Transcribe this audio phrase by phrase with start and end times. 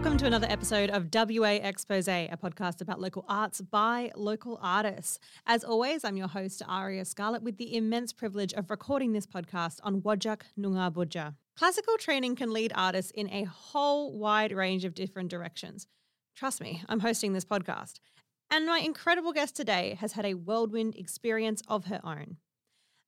[0.00, 5.18] Welcome to another episode of WA Expose, a podcast about local arts by local artists.
[5.46, 9.78] As always, I'm your host, Aria Scarlett, with the immense privilege of recording this podcast
[9.82, 11.34] on Whadjuk Noongar Boodja.
[11.54, 15.86] Classical training can lead artists in a whole wide range of different directions.
[16.34, 18.00] Trust me, I'm hosting this podcast.
[18.50, 22.38] And my incredible guest today has had a whirlwind experience of her own.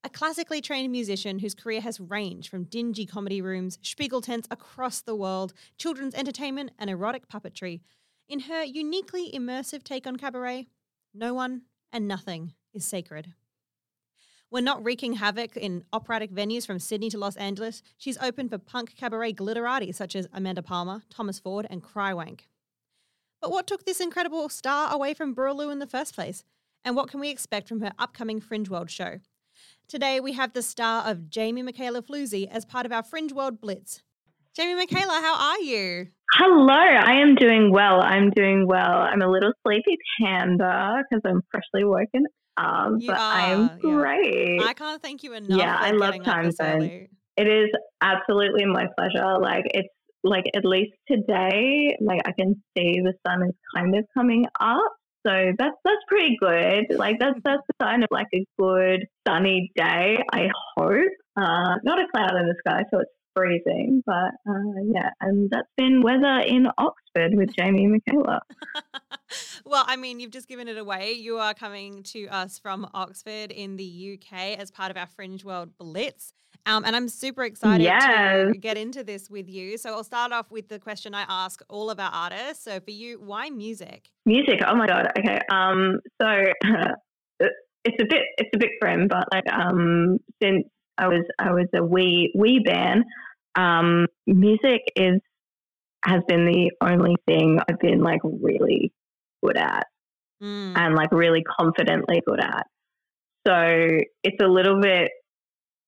[0.05, 5.00] A classically trained musician whose career has ranged from dingy comedy rooms, Spiegel tents across
[5.00, 7.83] the world, children's entertainment, and erotic puppetry.
[8.28, 10.67] In her uniquely immersive take on cabaret,
[11.14, 13.34] no one and nothing is sacred.
[14.48, 18.58] When not wreaking havoc in operatic venues from Sydney to Los Angeles, she's open for
[18.58, 22.41] punk cabaret glitterati such as Amanda Palmer, Thomas Ford, and Crywank.
[23.41, 26.42] But what took this incredible star away from Boorloo in the first place?
[26.84, 29.20] And what can we expect from her upcoming Fringe World show?
[29.88, 33.61] Today we have the star of Jamie Mykaela Floozy as part of our Fringe World
[33.61, 34.02] Blitz.
[34.55, 36.08] Jamie Mykaela, how are you?
[36.33, 38.00] Hello, I am doing well.
[38.00, 39.00] I'm doing well.
[39.00, 42.24] I'm a little sleepy panda because I'm freshly woken
[42.56, 43.77] up, You but I'm yeah.
[43.80, 44.61] great.
[44.62, 45.58] I can't thank you enough.
[45.58, 47.08] Yeah, I love time zone.
[47.36, 49.39] It is absolutely my pleasure.
[49.41, 49.89] Like it's
[50.24, 54.92] like at least today, like I can see the sun is kind of coming up.
[55.27, 56.86] So that's that's pretty good.
[56.90, 60.18] Like that's that's the sign of like a good sunny day.
[60.33, 61.10] I hope.
[61.36, 64.03] Uh, not a cloud in the sky, so it's freezing.
[64.07, 68.41] But uh, yeah, and that's been weather in Oxford with Jamie and Michaela.
[69.65, 71.13] well, I mean, you've just given it away.
[71.13, 75.45] You are coming to us from Oxford in the UK as part of our Fringe
[75.45, 76.33] World Blitz.
[76.65, 78.53] Um, and I'm super excited Yes.
[78.53, 79.77] to get into this with you.
[79.79, 82.63] So I'll start off with the question I ask all of our artists.
[82.64, 84.11] So for you, why music?
[84.27, 84.61] Music.
[84.67, 85.09] Oh my god.
[85.19, 85.41] Okay.
[85.51, 85.99] Um.
[86.20, 86.29] So
[87.85, 90.64] it's a bit it's a bit grim, but like um since
[90.98, 93.05] I was I was a wee wee band,
[93.55, 95.20] um, music is
[96.05, 98.92] has been the only thing I've been like really
[99.42, 99.86] good at
[100.42, 100.77] Mm.
[100.77, 102.67] and like really confidently good at.
[103.47, 103.55] So
[104.25, 105.13] it's a little bit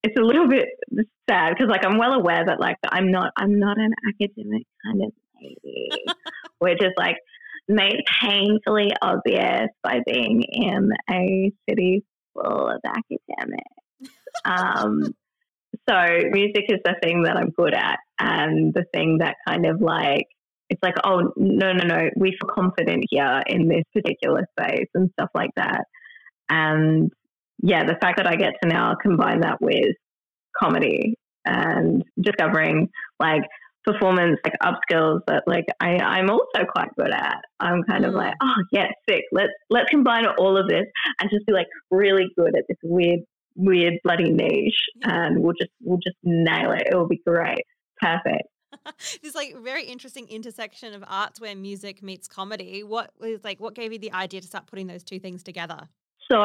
[0.05, 0.69] it's a little bit
[1.29, 5.03] sad because like I'm well aware that like I'm not I'm not an academic kind
[5.03, 5.13] of
[5.43, 5.91] lady,
[6.61, 7.17] which is like
[7.69, 12.05] made painfully obvious by being in a city
[12.35, 13.65] full of academics.
[14.45, 15.15] Um,
[15.89, 15.95] so
[16.31, 20.27] music is the thing that I'm good at, and the thing that kind of like
[20.71, 25.11] it's like, oh no, no, no, we feel confident here in this particular space and
[25.13, 25.85] stuff like that.
[26.49, 27.11] And
[27.63, 29.95] yeah, the fact that I get to now combine that with
[30.59, 32.89] comedy and discovering
[33.21, 33.43] like
[33.85, 37.37] performance like upskills that like I, I'm also quite good at.
[37.61, 38.17] I'm kind of Mm.
[38.17, 39.25] like, oh yeah, sick.
[39.33, 40.87] Let's let's combine all of this
[41.21, 43.21] and just be like really good at this weird,
[43.57, 45.27] weird bloody niche Yeah.
[45.27, 46.83] and we'll just we'll just nail it.
[46.91, 47.65] It will be great.
[48.01, 48.49] Perfect.
[49.23, 52.83] this like very interesting intersection of arts where music meets comedy.
[52.83, 55.89] What was like what gave you the idea to start putting those two things together?
[56.31, 56.41] So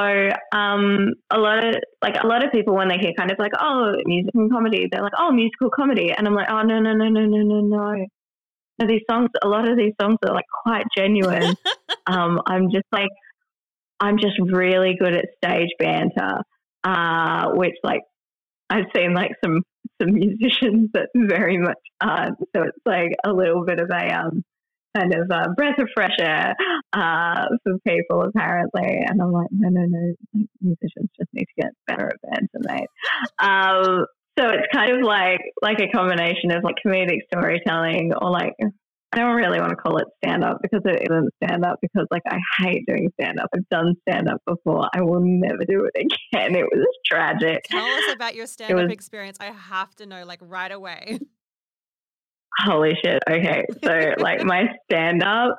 [0.52, 3.54] um, a lot of like a lot of people when they hear kind of like
[3.60, 6.94] oh music and comedy, they're like oh musical comedy, and I'm like oh no no
[6.94, 8.06] no no no no no.
[8.78, 11.54] No, these songs, a lot of these songs are like quite genuine.
[12.08, 13.10] um, I'm just like
[14.00, 16.42] I'm just really good at stage banter,
[16.84, 18.02] uh, which like
[18.70, 19.64] I've seen like some
[20.02, 22.38] some musicians that very much aren't.
[22.56, 24.44] So it's like a little bit of a um,
[24.96, 26.56] kind of a breath of fresh air
[26.94, 29.04] uh, for people apparently.
[29.08, 32.88] And I'm like, no, no, no, musicians just need to get better at banter, mate.
[33.40, 34.06] um,
[34.38, 38.54] so it's kind of like like a combination of like comedic storytelling or like
[39.12, 42.06] I don't really want to call it stand up because it isn't stand up because
[42.12, 43.50] like I hate doing stand up.
[43.56, 44.88] I've done stand up before.
[44.94, 46.00] I will never do it
[46.32, 46.56] again.
[46.56, 47.64] It was tragic.
[47.64, 49.38] Tell us about your stand up was- experience.
[49.40, 51.20] I have to know like right away.
[52.60, 53.24] Holy shit.
[53.30, 53.66] Okay.
[53.84, 55.58] So like my stand up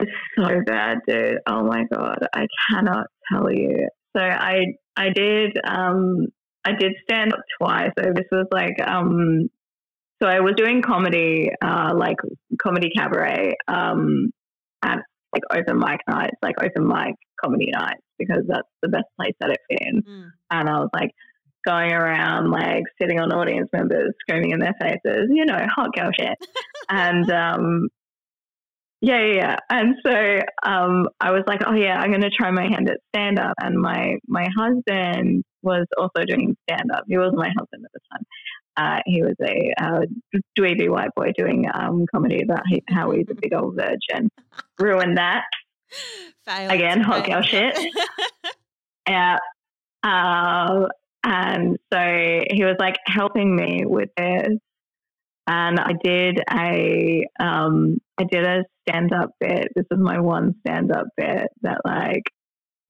[0.00, 1.38] is so bad, dude.
[1.46, 2.18] Oh my god.
[2.34, 3.88] I cannot tell you.
[4.16, 4.60] So I
[4.96, 6.26] I did um
[6.66, 7.90] I did stand up twice.
[7.98, 9.48] So this was like um
[10.22, 12.16] so I was doing comedy, uh like
[12.60, 14.30] comedy cabaret, um
[14.82, 14.98] at
[15.32, 19.50] like open mic nights, like open mic comedy nights because that's the best place that
[19.50, 20.02] it's in.
[20.02, 20.30] Mm.
[20.50, 21.10] And I was like
[21.64, 26.10] going around like sitting on audience members, screaming in their faces, you know, hot girl
[26.18, 26.38] shit.
[26.88, 27.88] and um
[29.02, 29.56] yeah, yeah, yeah.
[29.70, 30.12] And so
[30.62, 33.54] um, I was like, oh yeah, I'm going to try my hand at stand up.
[33.58, 37.04] And my my husband was also doing stand up.
[37.08, 38.24] He was my husband at the time.
[38.76, 40.00] Uh, he was a uh,
[40.58, 44.30] dweeby white boy doing um, comedy about he, how he's a big old virgin.
[44.78, 45.44] Ruined that
[46.46, 46.72] Failed.
[46.72, 47.00] again.
[47.00, 47.76] Hot girl shit.
[49.08, 49.38] Yeah.
[50.02, 50.86] Um,
[51.24, 54.56] and so he was like helping me with this.
[55.46, 59.68] And I did a um, I did a stand up bit.
[59.74, 62.22] This was my one stand up bit that like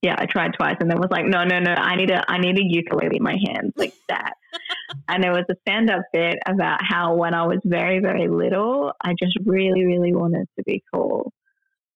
[0.01, 2.39] yeah, I tried twice and then was like, no, no, no, I need a I
[2.39, 4.33] need a ukulele in my hands, like that.
[5.07, 8.93] and there was a stand up bit about how when I was very, very little,
[9.03, 11.31] I just really, really wanted to be cool.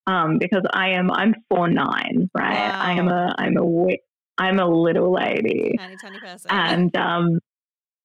[0.07, 2.55] Um, because I am I'm four nine, right?
[2.55, 3.97] I am a I'm a
[4.37, 5.75] I'm a little lady.
[5.77, 6.51] Tiny, tiny person.
[6.51, 7.39] And um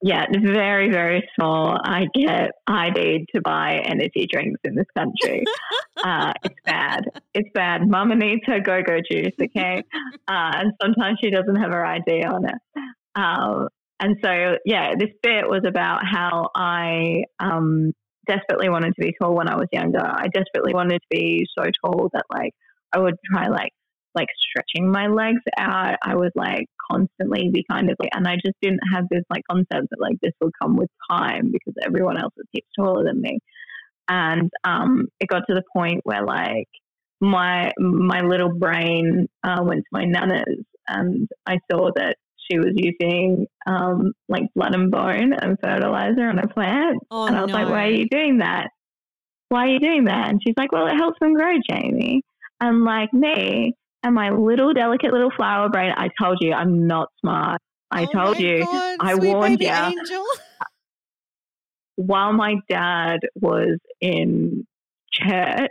[0.03, 1.79] yeah, very, very small.
[1.83, 5.45] I get ID'd to buy energy drinks in this country.
[6.05, 7.05] uh, it's bad.
[7.35, 7.89] It's bad.
[7.89, 9.83] Mama needs her go go juice, okay?
[10.27, 12.83] Uh, and sometimes she doesn't have her ID on it.
[13.15, 13.69] Um,
[14.01, 17.93] and so, yeah, this bit was about how I um,
[18.27, 20.01] desperately wanted to be tall when I was younger.
[20.03, 22.55] I desperately wanted to be so tall that, like,
[22.95, 23.73] I would try, like,
[24.15, 25.97] like stretching my legs out.
[26.03, 29.43] I would like constantly be kind of like, and I just didn't have this like
[29.51, 33.21] concept that like this will come with time because everyone else was heaps taller than
[33.21, 33.39] me.
[34.09, 36.69] And um, it got to the point where like
[37.21, 42.17] my my little brain uh, went to my nana's, and I saw that
[42.51, 47.37] she was using um, like blood and bone and fertilizer on a plant, oh, and
[47.37, 47.59] I was no.
[47.59, 48.71] like, "Why are you doing that?
[49.51, 52.23] Why are you doing that?" And she's like, "Well, it helps them grow, Jamie."
[52.61, 57.09] And like me and my little delicate little flower brain, I told you I'm not
[57.21, 57.61] smart.
[57.91, 58.65] I Oh told you.
[58.65, 59.93] God, I warned ya.
[59.93, 60.25] Angel.
[61.97, 64.67] While my dad was in
[65.13, 65.71] church,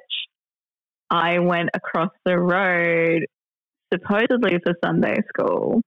[1.10, 3.26] I went across the road,
[3.94, 5.82] supposedly for Sunday school,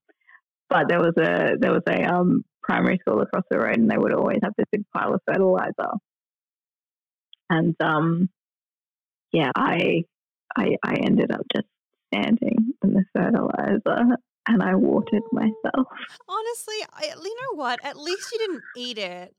[0.71, 3.99] but there was a there was a um, primary school across the road, and they
[3.99, 5.93] would always have this big pile of fertilizer.
[7.51, 8.29] And um,
[9.33, 10.05] yeah, I
[10.57, 11.69] I I ended up just
[12.13, 14.17] standing in the fertilizer,
[14.49, 15.87] and I watered myself.
[16.29, 17.81] Honestly, I, you know what?
[17.85, 19.35] At least you didn't eat it.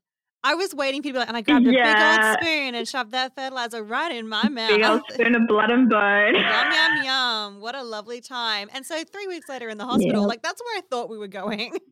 [0.46, 1.94] I was waiting for you to be like, and I grabbed a Yeah.
[1.94, 4.68] big old spoon and shoved that fertilizer right in my mouth.
[4.68, 6.34] Big old spoon of blood and bone.
[6.34, 7.60] Yum yum yum!
[7.62, 8.68] What a lovely time.
[8.74, 10.26] And so three weeks later in the hospital, Yeah.
[10.26, 11.72] like that's where I thought we were going.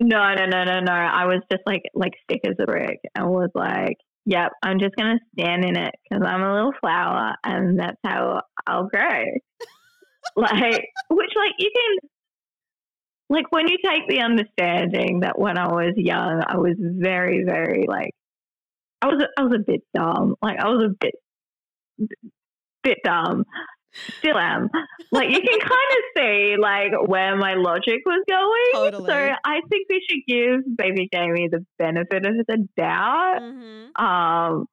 [0.00, 0.92] No, no, no, no, no.
[0.92, 4.96] I was just like like stick as a brick and was like, "Yep, I'm just
[4.96, 9.22] gonna stand in it because I'm a little flower, and that's how I'll grow."
[10.36, 12.10] Like, which like you can,
[13.30, 17.86] like when you take the understanding that when I was young, I was very, very
[17.88, 18.12] like,
[19.02, 20.34] I was I was a bit dumb.
[20.40, 21.14] Like I was a bit
[22.82, 23.44] bit dumb.
[24.18, 24.70] Still am.
[25.12, 28.92] Like you can kind of see like where my logic was going.
[28.92, 29.08] Totally.
[29.08, 33.40] So I think we should give baby Jamie the benefit of the doubt.
[33.40, 34.66] hmm Um,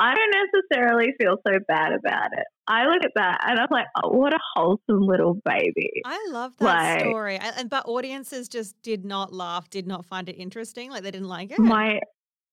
[0.00, 0.34] I don't
[0.70, 2.44] necessarily feel so bad about it.
[2.66, 5.90] I look at that and I'm like, oh, what a wholesome little baby.
[6.06, 7.36] I love that Like- story.
[7.36, 10.90] And, but audiences just did not laugh, did not find it interesting.
[10.90, 11.58] Like they didn't like it.
[11.58, 12.00] My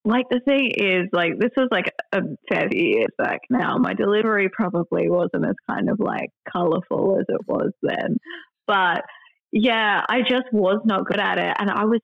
[0.04, 3.78] like the thing is like this was like a fair few years back now.
[3.78, 8.18] My delivery probably wasn't as kind of like colorful as it was then.
[8.68, 9.04] But
[9.52, 12.02] yeah, I just was not good at it and I was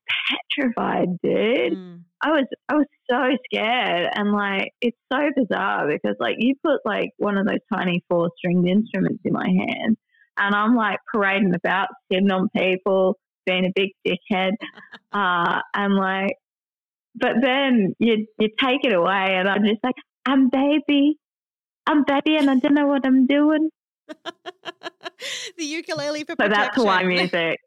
[0.58, 1.74] petrified, dude.
[1.74, 2.00] Mm.
[2.24, 6.80] I was I was so scared and like it's so bizarre because like you put
[6.86, 9.98] like one of those tiny four stringed instruments in my hand
[10.38, 14.52] and I'm like parading about, sitting on people, being a big dickhead.
[15.12, 16.34] Uh and like
[17.16, 21.18] but then you you take it away and I'm just like, I'm baby.
[21.86, 23.70] I'm baby and I don't know what I'm doing.
[25.58, 26.52] the ukulele for So protection.
[26.52, 27.60] that's why music.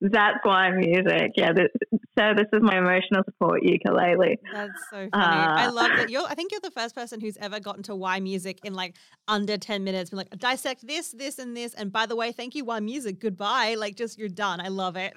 [0.00, 1.32] That's why music.
[1.34, 1.68] Yeah, this,
[2.16, 4.38] so this is my emotional support ukulele.
[4.52, 5.10] That's so funny.
[5.12, 6.08] I Uh, love that.
[6.08, 6.24] You're.
[6.24, 8.94] I think you're the first person who's ever gotten to why music in like
[9.26, 10.10] under ten minutes.
[10.10, 11.74] Been like dissect this, this, and this.
[11.74, 13.18] And by the way, thank you, why music.
[13.18, 13.74] Goodbye.
[13.76, 14.60] Like just you're done.
[14.60, 15.14] I love it.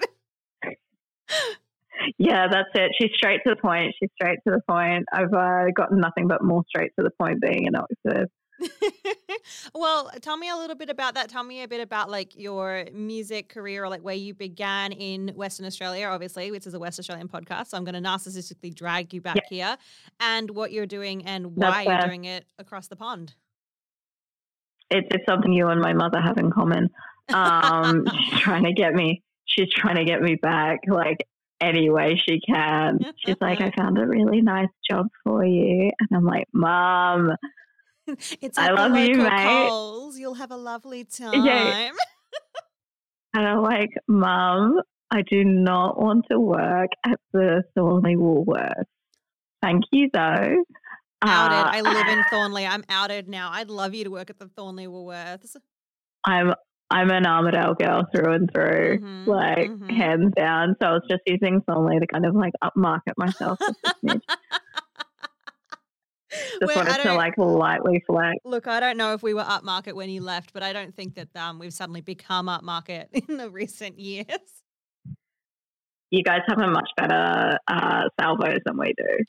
[2.18, 2.90] Yeah, that's it.
[3.00, 3.94] She's straight to the point.
[4.00, 5.04] She's straight to the point.
[5.12, 8.28] I've uh, gotten nothing but more straight to the point being an Oxford.
[9.74, 11.28] well, tell me a little bit about that.
[11.28, 15.28] Tell me a bit about like your music career or like where you began in
[15.28, 17.68] Western Australia, obviously, which is a West Australian podcast.
[17.68, 19.76] So I'm going to narcissistically drag you back here
[20.20, 23.34] and what you're doing and why you're doing it across the pond.
[24.90, 26.90] It's, it's something you and my mother have in common.
[27.32, 31.26] Um, she's trying to get me, she's trying to get me back like
[31.62, 32.98] any way she can.
[33.24, 35.90] She's like, I found a really nice job for you.
[35.98, 37.30] And I'm like, Mom,
[38.40, 39.68] it's I love you, mate.
[39.68, 40.18] Coles.
[40.18, 41.44] You'll have a lovely time.
[41.44, 41.90] Yeah.
[43.34, 44.80] and I'm like, Mum,
[45.10, 48.84] I do not want to work at the Thornlie Woolworths.
[49.60, 50.64] Thank you, though.
[51.24, 51.56] Outed.
[51.56, 52.68] Uh, I live in Thornlie.
[52.68, 53.50] I'm outed now.
[53.52, 55.56] I'd love you to work at the Thornlie Woolworths.
[56.24, 56.54] I'm
[56.90, 59.88] I'm an Armadale girl through and through, mm-hmm, like mm-hmm.
[59.88, 60.76] hands down.
[60.80, 63.58] So I was just using Thornlie to kind of like upmarket myself.
[66.60, 68.38] Just wanted to like lightly flex.
[68.44, 71.14] Look, I don't know if we were upmarket when you left, but I don't think
[71.14, 74.26] that um, we've suddenly become upmarket in the recent years.
[76.10, 79.24] You guys have a much better uh, salvos than we do.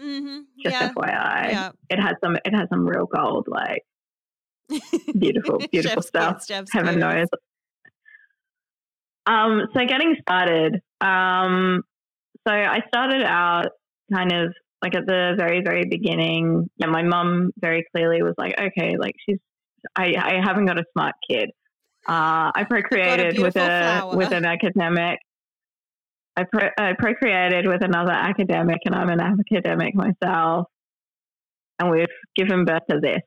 [0.00, 0.38] Mm-hmm.
[0.62, 0.92] Just yeah.
[0.92, 1.70] FYI, yeah.
[1.90, 2.36] it has some.
[2.36, 3.82] It has some real gold, like
[5.18, 6.46] beautiful, beautiful stuff.
[6.72, 7.26] Heaven knows.
[9.26, 10.80] Um, so getting started.
[11.00, 11.82] Um,
[12.46, 13.70] so I started out
[14.12, 18.54] kind of like at the very very beginning yeah my mum very clearly was like
[18.58, 19.38] okay like she's
[19.96, 21.50] i i haven't got a smart kid.
[22.06, 24.16] Uh i procreated with a flower.
[24.16, 25.18] with an academic.
[26.36, 30.66] I, pro- I procreated with another academic and i'm an academic myself.
[31.80, 33.22] And we've given birth to this.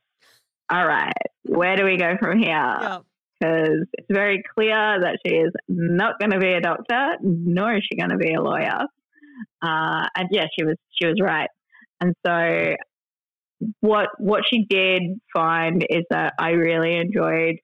[0.70, 3.00] All right where do we go from here?
[3.40, 7.84] Because it's very clear that she is not going to be a doctor nor is
[7.90, 8.86] she going to be a lawyer
[9.62, 11.50] uh, and yeah, she was she was right.
[12.00, 12.76] And so
[13.80, 17.58] what what she did find is that I really enjoyed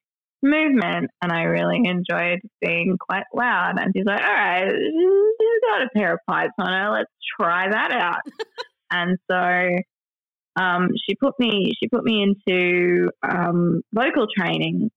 [0.44, 3.80] movement and I really enjoyed being quite loud.
[3.80, 6.92] And she's like, all right, she's got a pair of pipes on her.
[6.92, 8.22] Let's try that out.
[8.92, 14.90] and so um, she put me she put me into um, vocal training,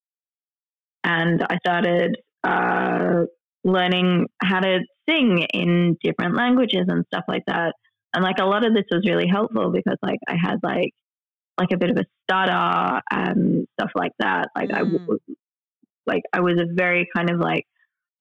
[1.05, 3.25] and I started uh,
[3.65, 4.79] learning how to
[5.11, 7.75] sing in different languages and stuff like that.
[8.14, 10.90] And like a lot of this was really helpful because like I had like
[11.59, 14.49] like a bit of a stutter and stuff like that.
[14.57, 15.07] Like mm.
[15.21, 15.33] I
[16.07, 17.64] like I was a very kind of like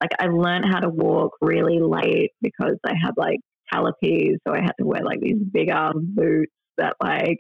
[0.02, 3.40] like I learned how to walk really late because I had like
[3.72, 7.38] talipes, so I had to wear like these big arm boots that like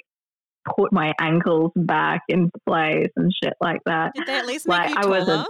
[0.78, 4.12] put my ankles back into place and shit like that.
[4.16, 5.16] Did they at least make like, you taller?
[5.16, 5.48] I was a,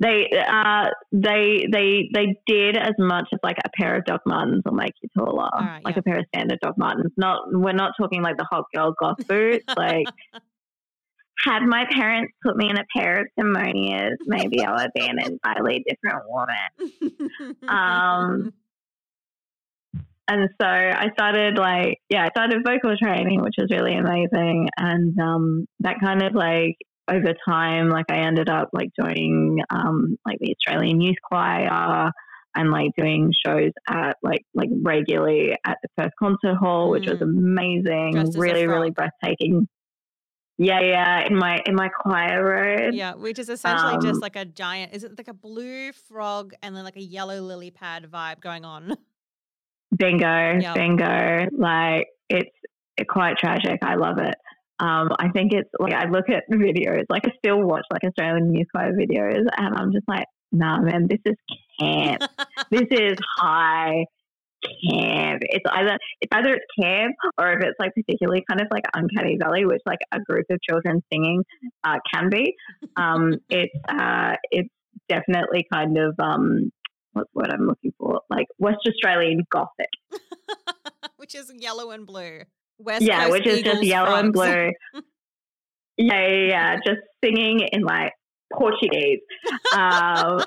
[0.00, 4.62] they uh, they they they did as much as like a pair of Doc Martens
[4.64, 6.00] will make you taller, right, like yeah.
[6.00, 7.12] a pair of standard Doc Martens.
[7.16, 9.64] Not we're not talking like the hot girl goth boots.
[9.76, 10.06] like
[11.44, 15.18] had my parents put me in a pair of Demonias, maybe I would be an
[15.20, 17.30] entirely different woman.
[17.68, 18.52] um,
[20.28, 25.18] and so I started like yeah, I started vocal training, which was really amazing, and
[25.18, 26.76] um, that kind of like
[27.08, 32.12] over time, like I ended up like joining um, like the Australian Youth Choir
[32.54, 37.12] and like doing shows at like like regularly at the Perth Concert Hall, which mm.
[37.12, 39.68] was amazing, really really breathtaking.
[40.60, 42.94] Yeah, yeah, in my in my choir robe.
[42.94, 44.92] Yeah, which is essentially um, just like a giant.
[44.92, 48.64] Is it like a blue frog and then like a yellow lily pad vibe going
[48.64, 48.96] on?
[49.96, 50.74] Bingo, yep.
[50.74, 51.46] bingo.
[51.56, 52.50] Like it's
[53.08, 53.78] quite tragic.
[53.82, 54.34] I love it.
[54.80, 58.54] Um, I think it's like I look at videos, like I still watch like Australian
[58.74, 61.36] Choir videos, and I'm just like, nah, man, this is
[61.80, 62.22] camp.
[62.70, 64.04] this is high
[64.62, 65.42] camp.
[65.42, 69.36] It's either it's either it's camp or if it's like particularly kind of like Uncanny
[69.36, 71.44] Valley, which like a group of children singing
[71.84, 72.54] uh, can be.
[72.96, 74.68] Um, it's uh, it's
[75.08, 76.70] definitely kind of um,
[77.12, 79.90] what's what I'm looking for, like West Australian Gothic,
[81.16, 82.42] which is yellow and blue.
[82.78, 84.24] West yeah, Coast which is Eagles just yellow frogs.
[84.24, 84.72] and blue.
[85.96, 88.12] yeah, yeah, yeah, just singing in like
[88.52, 89.20] Portuguese.
[89.74, 90.42] Um,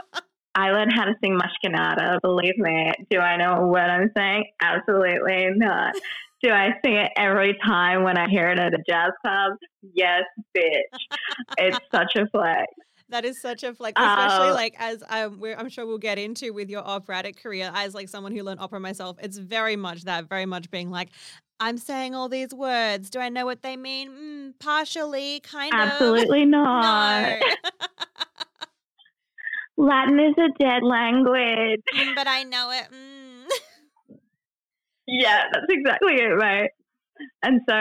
[0.53, 2.19] I learned how to sing Mas Que Nada.
[2.21, 2.91] Believe me.
[3.09, 4.45] Do I know what I'm saying?
[4.61, 5.93] Absolutely not.
[6.43, 9.53] Do I sing it every time when I hear it at a jazz club?
[9.93, 10.23] Yes,
[10.57, 11.17] bitch.
[11.57, 12.65] it's such a flex.
[13.11, 16.53] That is such a flex, especially uh, like as um, I'm sure we'll get into
[16.53, 17.71] with your operatic career.
[17.73, 21.09] As like someone who learned opera myself, it's very much that, very much being like,
[21.59, 23.09] I'm saying all these words.
[23.09, 24.09] Do I know what they mean?
[24.09, 26.19] Mm, partially, kind Absolutely of.
[26.19, 27.39] Absolutely not.
[27.39, 27.45] No.
[29.85, 31.81] Latin is a dead language.
[31.95, 32.87] Mm, but I know it.
[32.91, 34.17] Mm.
[35.07, 36.71] yeah, that's exactly it, right?
[37.43, 37.75] and so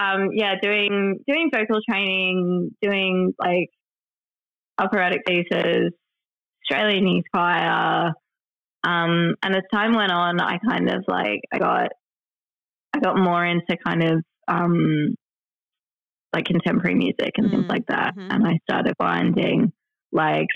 [0.00, 3.70] um, yeah, doing doing vocal training, doing like
[4.78, 5.92] operatic pieces,
[6.64, 8.12] Australian Youth Choir,
[8.84, 11.88] um, and as time went on, I kind of like I got
[12.94, 15.14] I got more into kind of um,
[16.34, 18.30] like contemporary music and mm things like that, mm-hmm.
[18.30, 19.72] and I started finding
[20.12, 20.48] like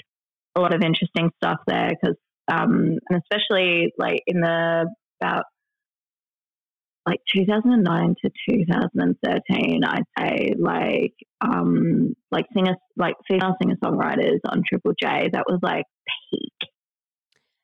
[0.54, 2.16] a lot of interesting stuff there because
[2.50, 4.86] um, and especially like in the
[5.20, 5.44] about
[7.06, 14.62] like 2009 to 2013, I'd say like um like singer like female singer songwriters on
[14.66, 15.30] Triple J.
[15.32, 15.84] That was like
[16.30, 16.70] peak.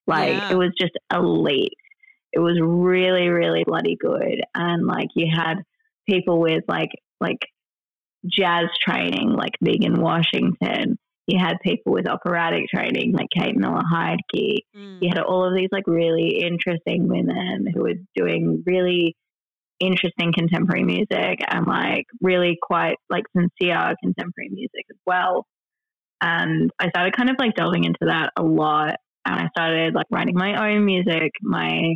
[0.06, 0.52] Like yeah.
[0.52, 1.74] it was just elite.
[2.32, 5.62] It was really really bloody good, and like you had
[6.08, 6.90] people with like
[7.20, 7.38] like
[8.26, 10.98] jazz training, like Megan Washington.
[11.26, 14.56] You had people with operatic training, like Kate Miller Heidke.
[14.74, 14.98] Mm.
[15.02, 19.14] You had all of these like really interesting women who were doing really
[19.80, 25.46] interesting contemporary music and like really quite like sincere contemporary music as well.
[26.20, 28.96] And I started kind of like delving into that a lot.
[29.24, 31.32] And I started like writing my own music.
[31.42, 31.94] My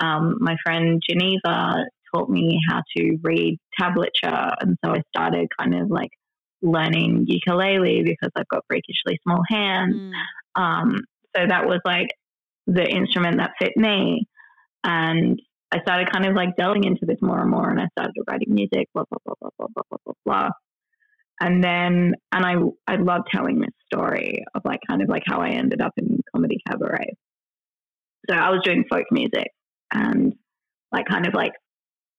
[0.00, 5.74] um, my friend Geneva taught me how to read tablature, and so I started kind
[5.74, 6.10] of like
[6.60, 9.94] learning ukulele because I've got freakishly small hands.
[9.94, 10.12] Mm.
[10.54, 11.00] Um,
[11.36, 12.08] so that was like
[12.66, 14.26] the instrument that fit me.
[14.84, 15.40] And
[15.72, 18.54] I started kind of like delving into this more and more, and I started writing
[18.54, 20.50] music, blah blah blah blah blah blah blah blah blah.
[21.40, 22.54] And then, and I
[22.86, 26.20] I love telling this story of like kind of like how I ended up in
[26.34, 27.14] comedy cabaret.
[28.28, 29.48] So I was doing folk music
[29.92, 30.34] and
[30.92, 31.52] like kind of like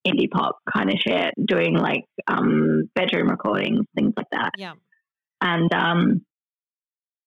[0.05, 4.51] indie pop kind of shit, doing like um, bedroom recordings, things like that.
[4.57, 4.74] Yeah.
[5.41, 6.25] And um,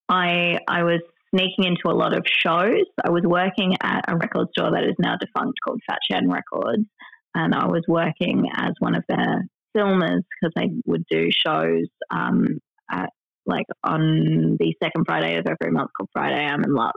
[0.08, 1.00] I I was
[1.34, 2.84] sneaking into a lot of shows.
[3.04, 6.84] I was working at a record store that is now defunct called Fat Shen Records,
[7.34, 12.58] and I was working as one of their filmers because they would do shows um,
[12.90, 13.10] at
[13.44, 16.92] like on the second Friday of every month called Friday I'm in Love.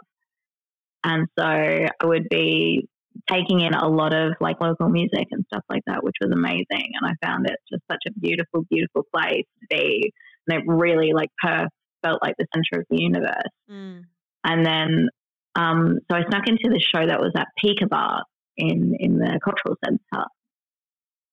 [1.03, 2.88] And so I would be
[3.29, 6.65] taking in a lot of like local music and stuff like that, which was amazing.
[7.00, 10.12] And I found it just such a beautiful, beautiful place to be.
[10.47, 11.69] And it really like Perth
[12.03, 13.53] felt like the center of the universe.
[13.69, 14.03] Mm.
[14.43, 15.10] And then,
[15.56, 18.23] um, so I snuck into the show that was at PICA Bar
[18.58, 20.25] in, in the cultural centre.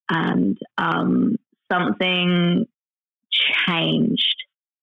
[0.09, 1.35] And um,
[1.71, 2.65] something
[3.67, 4.35] changed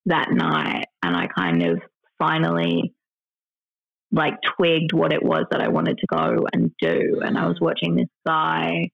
[0.06, 0.86] that night.
[1.02, 1.80] And I kind of
[2.18, 2.94] finally
[4.12, 7.20] like twigged what it was that I wanted to go and do.
[7.24, 7.62] And I was mm.
[7.62, 8.90] watching this guy,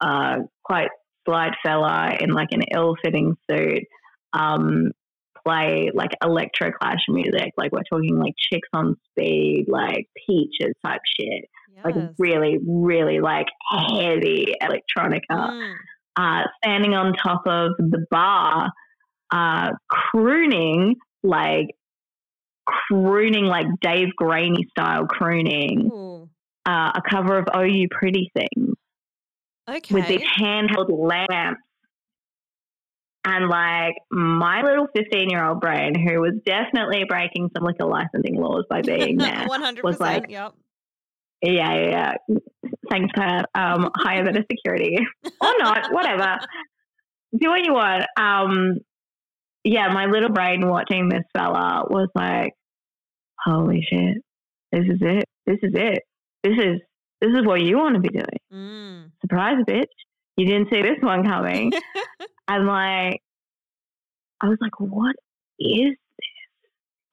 [0.00, 0.90] uh, quite
[1.26, 3.84] slight fella in like an ill fitting suit,
[4.32, 4.92] um,
[5.44, 7.52] play like electro clash music.
[7.56, 11.44] Like we're talking like chicks on speed, like peaches type shit.
[11.74, 11.84] Yes.
[11.84, 15.20] Like really, really like heavy electronica.
[15.30, 15.74] Mm.
[16.16, 18.70] Uh, standing on top of the bar,
[19.30, 21.68] uh, crooning like
[22.66, 25.90] crooning like Dave Graney style crooning.
[26.66, 28.74] Uh, a cover of "Oh You Pretty Thing"
[29.68, 29.94] okay.
[29.94, 31.60] with these handheld lamps
[33.24, 38.40] and like my little 15 year old brain, who was definitely breaking some liquor licensing
[38.40, 40.54] laws by being there, 100%, was like, yep.
[41.42, 42.36] yeah, yeah, yeah.
[42.90, 43.46] Thanks, Pat.
[43.54, 44.98] Um, hire better security
[45.40, 46.38] or not, whatever.
[47.38, 48.04] Do what you want.
[48.16, 48.78] Um,
[49.64, 52.54] yeah, my little brain watching this fella was like,
[53.44, 54.16] holy shit,
[54.72, 55.24] this is it.
[55.46, 56.02] This is it.
[56.42, 56.80] This is
[57.20, 58.38] this is what you want to be doing.
[58.52, 59.10] Mm.
[59.20, 59.86] Surprise, bitch.
[60.36, 61.72] You didn't see this one coming.
[62.48, 63.20] I'm like,
[64.40, 65.14] I was like, what
[65.58, 66.28] is this?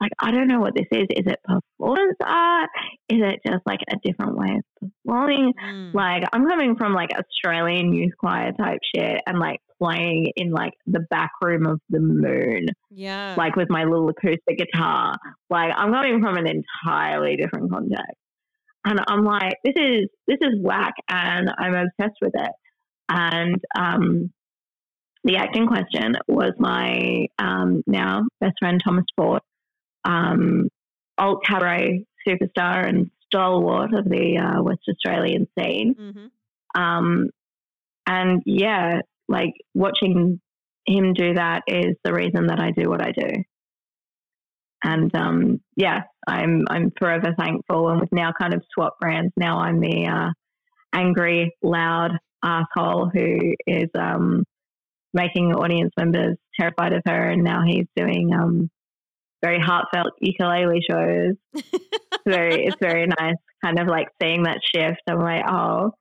[0.02, 1.08] Like, I don't know what this is.
[1.10, 2.70] Is it performance art?
[3.10, 5.54] Is it just like a different way of performing?
[5.64, 5.94] Mm.
[5.94, 10.74] Like, I'm coming from like Australian youth choir type shit and like playing in like
[10.86, 12.68] the back room of the moon.
[12.92, 13.36] Yeah.
[13.38, 15.16] Like with my little acoustic guitar.
[15.50, 18.18] Like, I'm coming from an entirely different context.
[18.86, 22.52] And I'm like, this is this is whack, and I'm obsessed with it.
[23.10, 24.32] And um,
[25.26, 29.42] the acting question was my um, now best friend Thomas Ford,
[30.06, 30.70] um,
[31.18, 35.96] alt cabaret superstar and stalwart of the uh, West Australian scene.
[35.96, 36.80] Mm-hmm.
[36.82, 37.30] Um,
[38.06, 40.40] and yeah, like watching
[40.86, 43.30] him do that is the reason that I do what I do.
[44.84, 47.90] And um, yeah, I'm I'm forever thankful.
[47.90, 50.30] And with now kind of swap brands, now I'm the uh,
[50.94, 52.12] angry, loud
[52.44, 54.44] asshole who is um,
[55.16, 58.70] making audience members terrified of her, and now he's doing um,
[59.42, 61.36] very heartfelt ukulele shows.
[61.54, 65.02] it's very, it's very nice, kind of like seeing that shift.
[65.08, 65.92] I'm like, oh,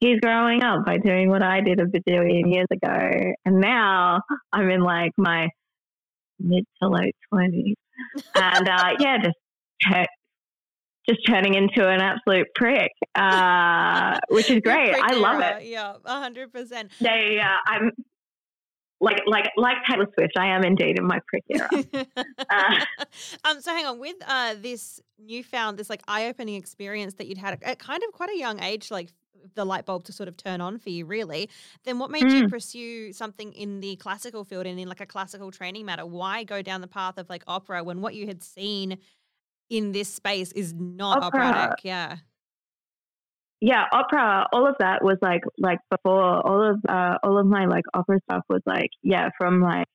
[0.00, 3.32] he's growing up by doing what I did a bajillion years ago.
[3.44, 5.48] And now I'm in like my
[6.40, 7.74] mid to late 20s.
[8.34, 10.08] And uh, yeah, just
[11.08, 14.94] just turning into an absolute prick, uh, which is great.
[14.94, 15.66] I love it.
[15.66, 16.92] Yeah, hundred percent.
[17.00, 17.56] Yeah, yeah.
[17.66, 17.90] I'm
[19.02, 20.32] like like like Taylor Swift.
[20.36, 21.68] I am indeed in my prick era.
[22.50, 22.84] uh,
[23.44, 27.38] um, so hang on with uh, this newfound this like eye opening experience that you'd
[27.38, 29.10] had at kind of quite a young age, like
[29.54, 31.50] the light bulb to sort of turn on for you really
[31.82, 32.42] then what made mm.
[32.42, 36.44] you pursue something in the classical field and in like a classical training matter why
[36.44, 38.96] go down the path of like opera when what you had seen
[39.72, 41.40] in this space is not opera.
[41.40, 41.84] operatic.
[41.84, 42.16] Yeah.
[43.64, 47.66] Yeah, opera, all of that was like like before all of uh all of my
[47.66, 49.86] like opera stuff was like, yeah, from like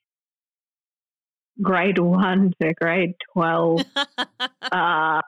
[1.61, 3.81] grade one to grade twelve.
[4.71, 5.19] uh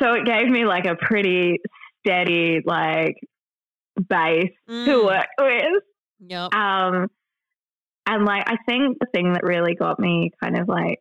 [0.00, 1.58] so it gave me like a pretty
[1.98, 3.16] steady like
[4.08, 4.84] base mm.
[4.84, 5.82] to work with.
[6.20, 6.54] Yep.
[6.54, 7.08] Um
[8.06, 11.00] and like I think the thing that really got me kind of like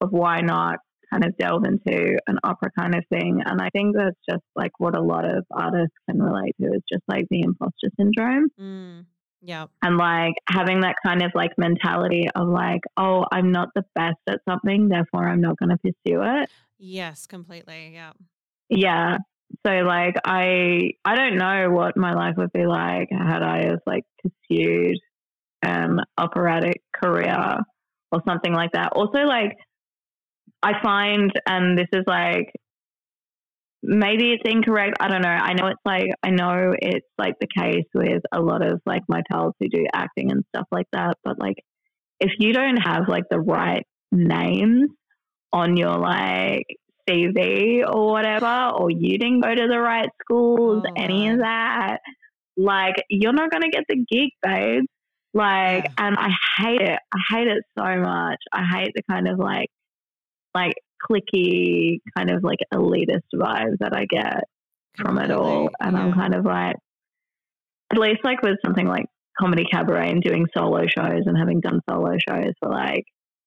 [0.00, 3.42] of why not kind of delve into an opera kind of thing.
[3.44, 6.82] And I think that's just like what a lot of artists can relate to is
[6.90, 8.48] just like the imposter syndrome.
[8.60, 9.06] Mm,
[9.42, 9.66] yeah.
[9.82, 14.18] And like having that kind of like mentality of like, oh, I'm not the best
[14.28, 16.50] at something, therefore I'm not going to pursue it.
[16.78, 17.92] Yes, completely.
[17.94, 18.12] Yeah.
[18.68, 19.18] Yeah.
[19.66, 23.80] So like I I don't know what my life would be like had I have
[23.84, 24.96] like pursued
[25.62, 27.58] an operatic career
[28.12, 28.92] or something like that.
[28.92, 29.56] Also like
[30.62, 32.52] I find, and this is like,
[33.82, 34.96] maybe it's incorrect.
[35.00, 35.28] I don't know.
[35.28, 39.02] I know it's like, I know it's like the case with a lot of like
[39.08, 41.16] my pals who do acting and stuff like that.
[41.24, 41.56] But like,
[42.20, 44.90] if you don't have like the right names
[45.52, 46.66] on your like
[47.08, 51.42] CV or whatever, or you didn't go to the right schools, oh, any of oh.
[51.42, 51.98] that,
[52.56, 54.84] like, you're not going to get the gig, babe.
[55.32, 55.90] Like, yeah.
[55.98, 56.98] and I hate it.
[57.14, 58.38] I hate it so much.
[58.52, 59.68] I hate the kind of like
[60.54, 60.74] like
[61.08, 64.44] clicky kind of like elitist vibes that I get
[64.96, 65.70] from it all.
[65.80, 66.02] And yeah.
[66.02, 66.76] I'm kind of like,
[67.92, 69.06] at least like with something like
[69.38, 73.04] comedy cabaret and doing solo shows and having done solo shows for like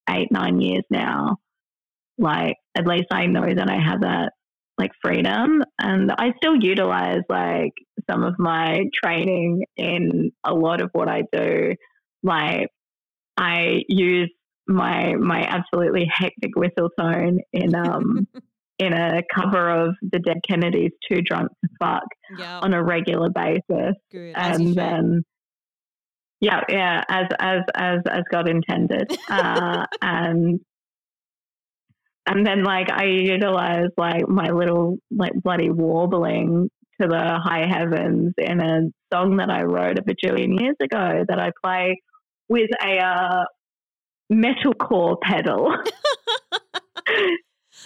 [0.09, 1.37] eight, nine years now,
[2.17, 4.33] like at least I know that I have that
[4.77, 7.73] like freedom and I still utilize like
[8.09, 11.75] some of my training in a lot of what I do.
[12.23, 12.69] Like
[13.37, 14.31] I use
[14.67, 18.27] my my absolutely hectic whistle tone in um
[18.79, 22.03] in a cover of the Dead Kennedys Too Drunk to Fuck
[22.37, 22.63] yep.
[22.63, 23.95] on a regular basis.
[24.11, 25.23] Good, and then
[26.39, 29.15] yeah, yeah, as as as as God intended.
[29.29, 30.59] uh, and
[32.25, 36.69] and then like I utilize like my little like bloody warbling
[37.01, 38.81] to the high heavens in a
[39.13, 42.01] song that I wrote a bajillion years ago that I play
[42.49, 43.45] with a uh,
[44.33, 45.75] metalcore pedal.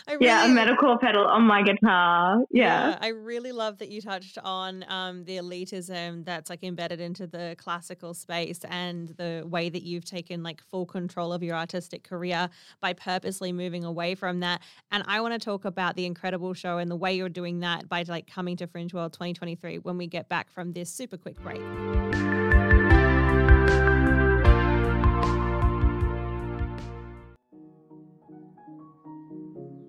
[0.08, 2.44] Really, yeah, a metalcore pedal on my guitar.
[2.52, 2.90] Yeah.
[2.90, 2.98] yeah.
[3.02, 7.56] I really love that you touched on um, the elitism that's like embedded into the
[7.58, 12.50] classical space and the way that you've taken like full control of your artistic career
[12.80, 14.62] by purposely moving away from that.
[14.92, 17.90] And I want to talk about the incredible show and the way you're doing that
[17.90, 21.42] by like coming to Fringe World 2023 when we get back from this super quick
[21.42, 21.62] break.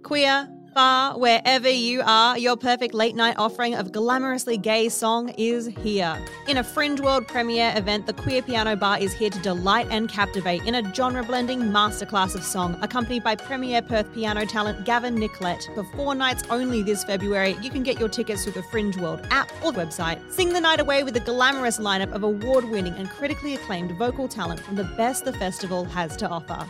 [0.09, 5.67] Queer, far, wherever you are, your perfect late night offering of glamorously gay song is
[5.67, 6.19] here.
[6.49, 10.09] In a Fringe World premiere event, the Queer Piano Bar is here to delight and
[10.09, 15.15] captivate in a genre blending masterclass of song, accompanied by premier Perth piano talent Gavin
[15.15, 15.69] Nicolette.
[15.75, 19.21] For four nights only this February, you can get your tickets through the Fringe World
[19.31, 20.33] app or website.
[20.33, 24.27] Sing the night away with a glamorous lineup of award winning and critically acclaimed vocal
[24.27, 26.67] talent from the best the festival has to offer.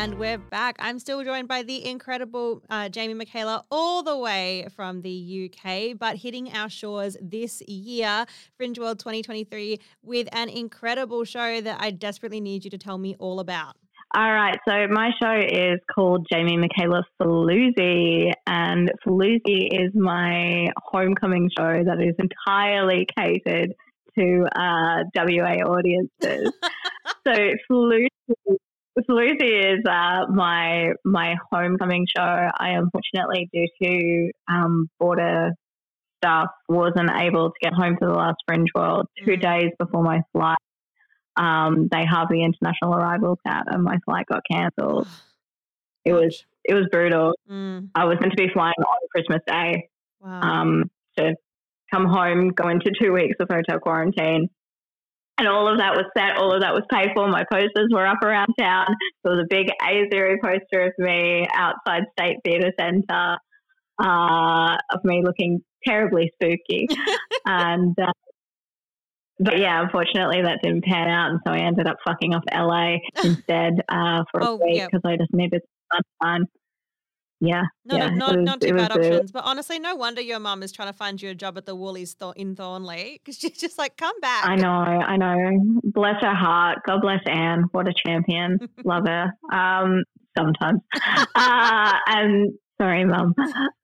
[0.00, 0.76] And we're back.
[0.78, 5.98] I'm still joined by the incredible uh, Jamie Mykaela, all the way from the UK,
[5.98, 8.24] but hitting our shores this year,
[8.56, 13.14] Fringe World 2023, with an incredible show that I desperately need you to tell me
[13.18, 13.74] all about.
[14.14, 21.50] All right, so my show is called Jamie Mykaela Floozy, and Floozy is my homecoming
[21.54, 23.74] show that is entirely catered
[24.18, 26.54] to uh, WA audiences.
[27.26, 27.34] so
[27.70, 28.08] Floozy
[29.08, 32.22] Lucy is uh, my my homecoming show.
[32.22, 35.50] I unfortunately, due to um, border
[36.22, 39.40] stuff, wasn't able to get home to the last Fringe World two mm.
[39.42, 40.58] days before my flight.
[41.36, 45.08] Um, they have the international arrivals out, and my flight got cancelled.
[46.02, 47.34] It was it was brutal.
[47.46, 47.90] Mm.
[47.94, 50.40] I was meant to be flying on Christmas Day Wow.
[50.40, 51.34] um, to
[51.92, 54.48] come home, go into two weeks of hotel quarantine.
[55.40, 57.26] And all of that was set, all of that was paid for.
[57.26, 58.88] My posters were up around town.
[59.24, 63.38] There was a big A0 poster of me outside State Theatre Centre,
[63.98, 66.88] uh, of me looking terribly spooky.
[67.46, 68.12] and, uh,
[69.38, 71.30] but yeah, unfortunately that didn't pan out.
[71.30, 74.90] And so I ended up fucking off LA instead uh, for a Oh, week yep.
[74.90, 76.44] because I just needed some fun.
[77.40, 77.62] Yeah.
[77.86, 79.32] no, yeah, not, was- not too bad a- options.
[79.32, 81.74] But honestly, no wonder your mum is trying to find you a job at the
[81.74, 84.46] Woolies in Thornlie because she's just like, come back.
[84.46, 85.80] I know, I know.
[85.84, 86.78] Bless her heart.
[86.86, 87.64] God bless Anne.
[87.72, 88.58] What a champion.
[88.84, 89.32] Love her.
[89.52, 90.04] Um,
[90.36, 90.80] sometimes.
[91.34, 93.34] uh, and sorry, mum.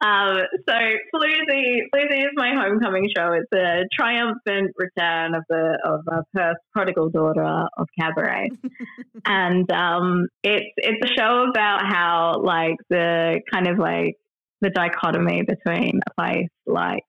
[0.04, 0.36] Um,
[0.68, 0.74] so
[1.14, 3.32] Floozy, Floozy is my homecoming show.
[3.32, 8.50] It's a triumphant return of the of a Perth prodigal daughter of cabaret,
[9.26, 14.16] and um, it's it's a show about how like the kind of like
[14.60, 17.04] the dichotomy between a place like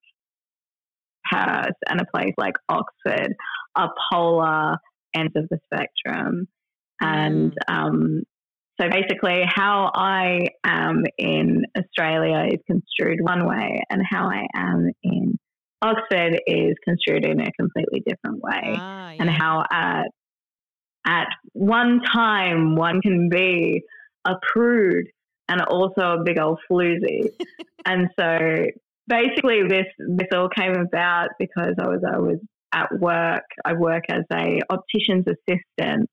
[1.32, 3.36] Perth and a place like Oxford
[3.76, 4.78] are polar
[5.15, 6.47] ends of the spectrum.
[7.00, 8.23] And um,
[8.80, 14.92] so basically, how I am in Australia is construed one way, and how I am
[15.04, 15.38] in
[15.82, 18.76] Oxford is construed in a completely different way.
[18.78, 20.06] Ah, And how at
[21.06, 23.82] at one time one can be
[24.26, 25.08] a prude
[25.48, 27.30] and also a big old floozy.
[27.86, 28.66] and so
[29.08, 32.40] basically this this all came about because I was I was
[32.74, 33.46] at work.
[33.66, 36.10] I work as a optician's assistant.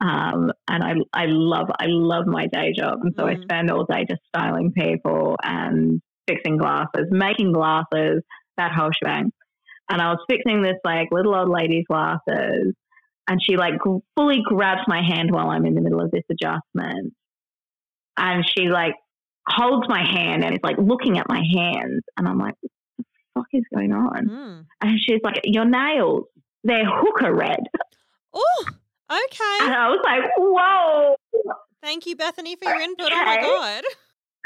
[0.00, 3.42] Um, and I, I love I love my day job, and so I Mm.
[3.42, 8.22] spend all day just styling people and fixing glasses, making glasses,
[8.56, 9.32] that whole shebang.
[9.90, 12.74] And I was fixing this like little old lady's glasses,
[13.28, 16.24] and she like g- fully grabs my hand while I'm in the middle of this
[16.30, 17.14] adjustment,
[18.18, 18.94] and she like
[19.48, 23.04] holds my hand and is like looking at my hands, and I'm like, what the
[23.34, 24.26] fuck is going on?
[24.28, 24.66] Mm.
[24.80, 26.24] And she's like, your nails,
[26.64, 27.60] they're hooker red.
[28.34, 28.64] Oh,
[29.14, 29.74] And okay.
[29.76, 31.16] I was like, whoa.
[31.82, 33.08] Thank you, Bethany, for your input.
[33.12, 33.42] Oh my Okay.
[33.42, 33.84] god.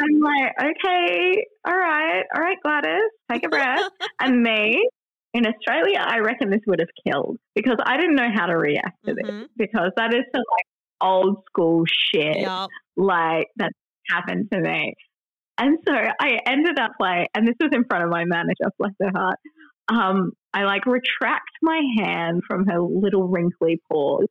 [0.00, 3.02] I'm like, okay, all right, all right, Gladys,
[3.32, 3.90] take a breath.
[4.20, 4.88] and me,
[5.34, 8.96] in Australia, I reckon this would have killed because I didn't know how to react
[9.06, 9.48] to this Mhm.
[9.56, 10.66] because that is some like
[11.00, 12.70] old school shit Yup.
[12.96, 13.72] like that
[14.08, 14.94] happened to me.
[15.58, 18.92] And so I ended up like, and this was in front of my manager, bless
[19.00, 19.38] her heart.
[19.88, 24.26] Um, I like retract my hand from her little wrinkly paws.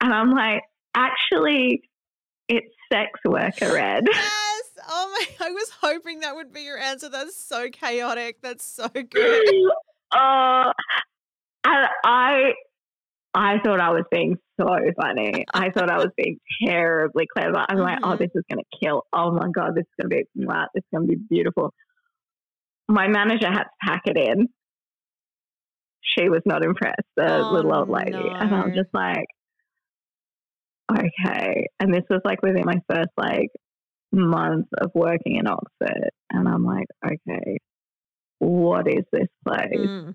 [0.00, 0.62] And I'm like,
[0.94, 1.82] actually,
[2.48, 4.04] it's sex worker red.
[4.10, 4.62] Yes.
[4.88, 5.46] Oh my!
[5.46, 7.08] I was hoping that would be your answer.
[7.08, 8.38] That's so chaotic.
[8.42, 9.48] That's so good.
[10.12, 10.72] uh,
[11.64, 12.52] and I,
[13.34, 14.66] I thought I was being so
[15.00, 15.44] funny.
[15.52, 17.64] I thought I was being terribly clever.
[17.68, 18.18] I'm like, oh, Mhm.
[18.20, 19.02] this is going to kill.
[19.12, 21.72] Oh my god, this is going to be wow, this is going to be beautiful.
[22.88, 24.48] My manager had to pack it in.
[26.02, 29.26] She was not impressed, the Oh, little old lady, and I was just like,
[30.90, 31.66] okay.
[31.78, 33.48] And this was like within my first like
[34.12, 37.58] month of working in Oxford, and I'm like, okay,
[38.38, 39.68] what is this place?
[39.72, 40.14] Mm.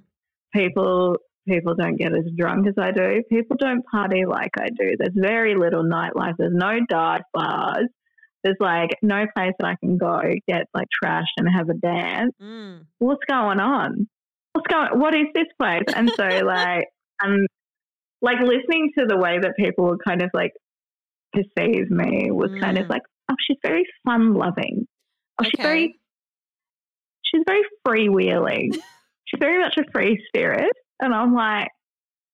[0.54, 3.22] people people don't get as drunk as I do.
[3.30, 4.96] People don't party like I do.
[4.98, 6.34] There's very little nightlife.
[6.38, 7.88] There's no dive bars.
[8.44, 12.34] There's like no place that I can go get like trashed and have a dance.
[12.42, 12.86] Mm.
[13.00, 14.08] What's going on?
[14.54, 15.00] What's going?
[15.00, 15.84] What is this place?
[15.96, 16.86] And so like
[17.24, 17.46] um
[18.22, 20.52] like listening to the way that people were kind of like
[21.36, 22.90] perceive me was kind of Mm.
[22.90, 24.88] like oh she's very fun loving.
[25.40, 25.96] Oh she's very
[27.24, 28.74] she's very freewheeling.
[29.26, 30.72] she's very much a free spirit.
[31.02, 31.68] And I'm like,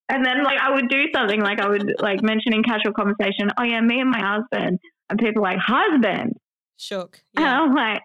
[0.10, 3.50] and then like I would do something like I would like mention in casual conversation,
[3.58, 6.34] oh yeah, me and my husband, and people are like husband,
[6.78, 7.22] Shook.
[7.36, 7.60] and Yeah.
[7.62, 8.02] I'm like,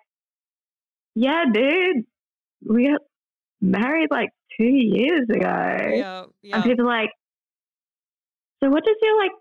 [1.14, 2.04] yeah, dude,
[2.64, 3.00] we got
[3.60, 6.24] married like two years ago, Yeah.
[6.42, 6.56] Yeah.
[6.56, 7.10] and people are like,
[8.62, 9.32] so what does your like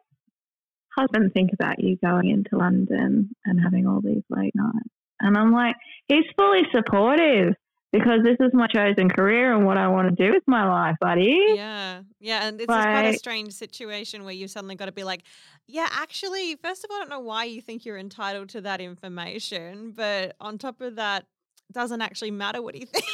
[0.96, 4.90] husband think about you going into London and having all these late nights?
[5.20, 5.76] And I'm like,
[6.08, 7.56] he's fully supportive
[7.92, 10.98] because this is my chosen career and what I want to do with my life,
[11.00, 11.38] buddy.
[11.56, 15.06] Yeah, yeah, and it's just quite a strange situation where you've suddenly got to be
[15.06, 15.22] like,
[15.68, 18.82] yeah, actually, first of all, I don't know why you think you're entitled to that
[18.82, 21.26] information, but on top of that,
[21.72, 23.06] doesn't actually matter what you think.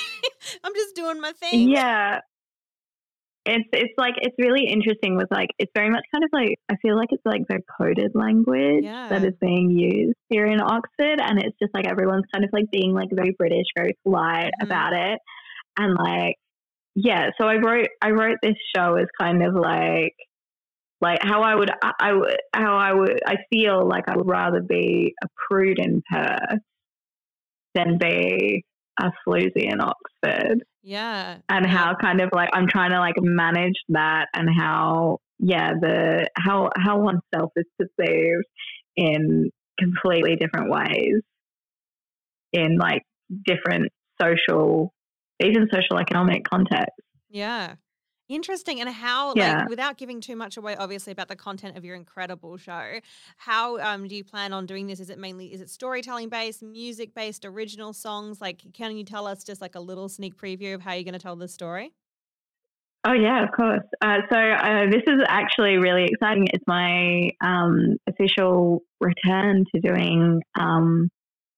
[0.63, 1.69] I'm just doing my thing.
[1.69, 2.19] Yeah.
[3.45, 6.75] It's it's like it's really interesting with like it's very much kind of like I
[6.81, 9.29] feel like it's like very coded language that Yeah.
[9.29, 12.93] is being used here in Oxford and it's just like everyone's kind of like being
[12.93, 14.65] like very British, very polite Mhm.
[14.65, 15.19] about it.
[15.77, 16.35] And like
[16.95, 20.13] yeah, so I wrote I wrote this show as kind of like
[21.01, 24.27] like how I would, I, I would, how I would, I feel like I would
[24.27, 26.59] rather be a prude in Perth
[27.73, 28.63] than be
[29.27, 30.63] floozy in Oxford.
[30.83, 31.37] Yeah.
[31.49, 36.29] And how kind of like I'm trying to like manage that and how yeah, the
[36.35, 38.45] how how oneself is perceived
[38.95, 41.21] in completely different ways
[42.53, 43.01] in like
[43.45, 44.93] different social
[45.43, 47.03] even social economic contexts.
[47.29, 47.75] Yeah.
[48.31, 48.79] Interesting.
[48.79, 49.59] And how, Yeah.
[49.59, 52.99] like, without giving too much away, obviously, about the content of your incredible show,
[53.37, 54.99] how um, do you plan on doing this?
[54.99, 58.39] Is it mainly, is it storytelling based, music based, original songs?
[58.39, 61.13] Like, can you tell us just like a little sneak preview of how you're going
[61.13, 61.93] to tell the story?
[63.03, 63.83] Oh yeah, of course.
[63.99, 66.47] Uh, so uh, this is actually really exciting.
[66.53, 71.09] It's my um, official return to doing um,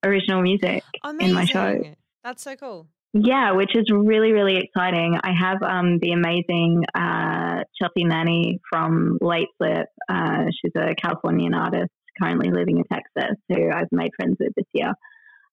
[0.05, 1.29] original music Amazing.
[1.29, 1.83] in my show.
[2.23, 2.87] That's so cool.
[3.13, 5.19] Yeah, which is really, really exciting.
[5.23, 9.87] I have um, the amazing uh, Chelsea Nanny from Late Slip.
[10.09, 14.65] Uh, she's a Californian artist currently living in Texas who I've made friends with this
[14.73, 14.93] year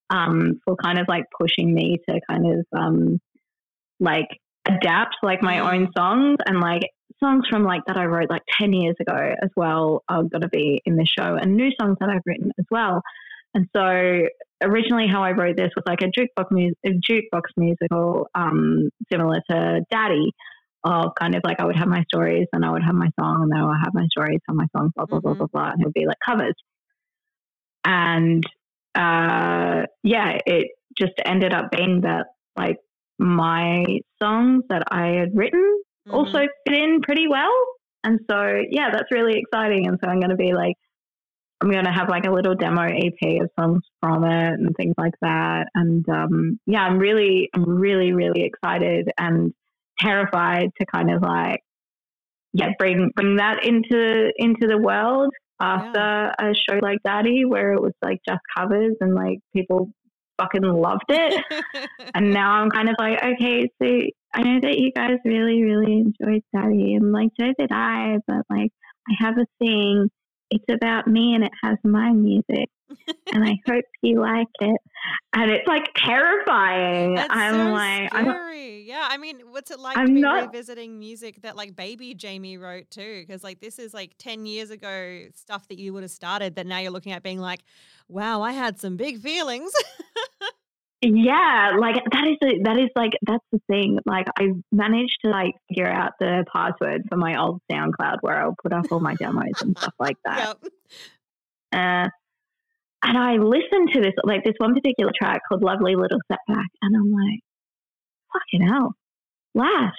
[0.09, 3.21] um, for kind of like pushing me to kind of um,
[3.99, 4.29] like
[4.67, 6.83] adapt like my own songs and like
[7.23, 10.49] songs from like that I wrote like 10 years ago as well are going to
[10.49, 13.03] be in the show and new songs that I've written as well.
[13.55, 14.27] And so
[14.63, 19.41] originally how I wrote this was like a jukebox, mu- a jukebox musical, um, similar
[19.51, 20.33] to Daddy,
[20.85, 23.43] of kind of like I would have my stories and I would have my song
[23.43, 25.39] and then I would have my stories and my songs, blah, blah, blah, Mhm.
[25.39, 25.71] blah, blah.
[25.73, 26.55] And it would be like covers.
[27.85, 28.45] And
[28.95, 30.69] uh, yeah, it
[30.99, 32.79] just ended up being that like
[33.19, 33.85] my
[34.23, 36.15] songs that I had written Mhm.
[36.15, 37.53] also fit in pretty well.
[38.05, 39.87] And so, yeah, that's really exciting.
[39.87, 40.77] And so I'm going to be like,
[41.61, 44.95] I'm going to have like a little demo EP of songs from it and things
[44.97, 45.67] like that.
[45.75, 49.53] And um, yeah, I'm really, I'm really, really excited and
[49.99, 51.61] terrified to kind of like,
[52.53, 57.81] yeah, bring bring that into into the world after a show like Daddy, where it
[57.81, 59.91] was like just covers and like people
[60.41, 61.45] fucking loved it.
[62.15, 63.87] And now I'm kind of like, okay, so
[64.35, 68.43] I know that you guys really, really enjoyed Daddy, and like, so did I, but
[68.49, 68.73] like,
[69.09, 70.09] I have a thing.
[70.51, 72.69] It's about me and it has my music,
[73.33, 74.81] and I hope you like it.
[75.33, 77.15] And it's like terrifying.
[77.15, 78.27] That's I'm so like, I'm,
[78.91, 82.59] yeah, I mean, what's it like I'm be not- revisiting music that like baby Jamie
[82.59, 83.25] wrote too?
[83.25, 86.67] Because like this is like ten years ago stuff that you would have started that
[86.67, 87.61] now you're looking at being like,
[88.09, 89.73] wow, I had some big feelings.
[91.03, 93.99] Yeah, like that is the, that is like that's the thing.
[94.05, 98.57] Like I managed to like figure out the password for my old SoundCloud where I'll
[98.63, 100.59] put up all my demos and stuff like that.
[100.63, 100.73] yep.
[101.73, 102.09] Uh,
[103.03, 106.95] and I listened to this like this one particular track called "Lovely Little Setback," and
[106.95, 107.41] I'm like,
[108.35, 108.95] "Fucking hell,
[109.55, 109.95] laugh,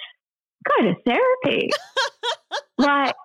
[0.68, 1.70] go to therapy."
[2.78, 3.16] like,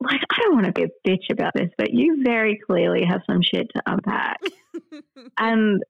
[0.00, 3.22] like I don't want to be a bitch about this, but you very clearly have
[3.28, 4.38] some shit to unpack.
[5.38, 5.82] and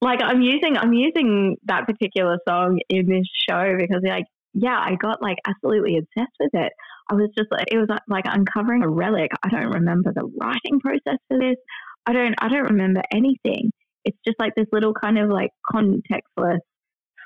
[0.00, 4.96] like I'm using I'm using that particular song in this show because like yeah I
[4.96, 6.72] got like absolutely obsessed with it.
[7.10, 9.30] I was just like it was like uncovering a relic.
[9.42, 11.56] I don't remember the writing process for this.
[12.04, 13.72] I don't I don't remember anything.
[14.04, 16.58] It's just like this little kind of like contextless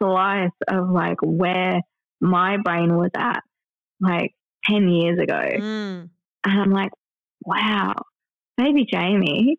[0.01, 1.81] slice of like where
[2.21, 3.43] my brain was at
[4.01, 4.33] like
[4.69, 5.35] 10 years ago.
[5.35, 6.11] Mm.
[6.45, 6.91] And I'm like,
[7.45, 7.95] wow,
[8.57, 9.59] baby Jamie,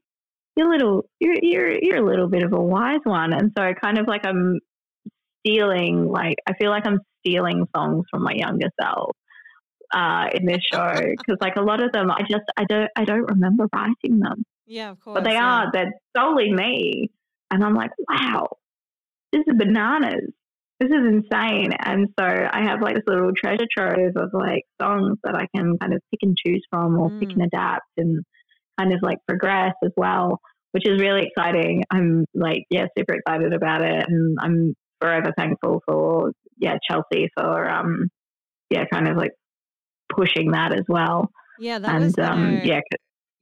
[0.56, 3.34] you're little, you're, you're, you're a little bit of a wise one.
[3.34, 4.60] And so kind of like I'm
[5.46, 9.12] stealing, like, I feel like I'm stealing songs from my younger self
[9.94, 10.78] uh, in this show.
[11.28, 14.44] Cause like a lot of them, I just, I don't, I don't remember writing them,
[14.66, 15.16] Yeah, of course.
[15.16, 15.64] but they yeah.
[15.66, 17.12] are, they're solely me.
[17.52, 18.48] And I'm like, wow,
[19.32, 20.32] this is bananas.
[20.80, 21.72] This is insane.
[21.84, 25.78] And so I have like this little treasure trove of like songs that I can
[25.80, 27.34] kind of pick and choose from or pick Mm.
[27.34, 28.24] and adapt and
[28.80, 30.40] kind of like progress as well,
[30.74, 31.84] which is really exciting.
[31.90, 34.06] I'm like, yeah, super excited about it.
[34.08, 38.10] And I'm forever thankful for, yeah, Chelsea for, um,
[38.70, 39.32] yeah, kind of like
[40.16, 41.30] pushing that as well.
[41.60, 42.82] Yeah, that was and, um, gonna- yeah,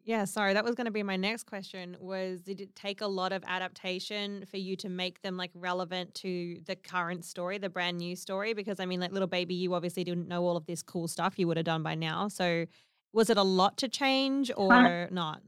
[0.07, 3.07] Yeah, sorry, that was going to be my next question was did it take a
[3.07, 7.69] lot of adaptation for you to make them like relevant to the current story, the
[7.69, 10.67] brand new story because I mean like little baby you obviously didn't know all of
[10.67, 12.27] this cool stuff you would have done by now.
[12.27, 12.67] So
[13.13, 15.41] was it a lot to change or not?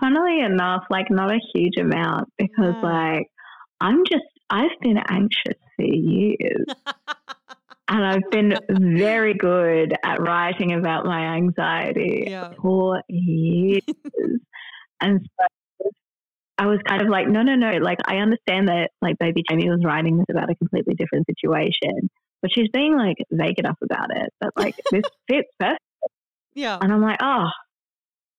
[0.00, 2.80] funnily enough, like not a huge amount because Yeah.
[2.82, 3.26] like
[3.80, 6.66] I'm just I've been anxious for years
[7.90, 8.54] and I've been
[8.98, 12.52] very good at writing about my anxiety Yeah.
[12.62, 13.82] for years.
[15.00, 15.90] and so
[16.56, 17.72] I was kind of like, no, no, no.
[17.78, 22.08] Like I understand that like baby Jamie was writing this about a completely different situation.
[22.42, 24.30] but she's being like vague enough about it.
[24.40, 25.80] But like this fits perfect.
[26.54, 26.78] Yeah.
[26.80, 27.46] And I'm like, oh,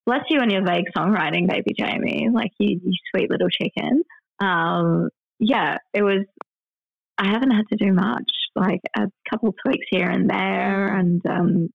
[0.06, 2.30] bless you and your vague songwriting, baby Jamie.
[2.32, 4.04] Like you, you sweet little chicken.
[4.40, 6.26] Um, yeah, it was.
[7.18, 11.70] I haven't had to do much, like a couple tweaks here and there, and um,